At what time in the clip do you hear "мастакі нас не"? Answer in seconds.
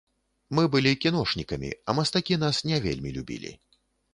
1.99-2.83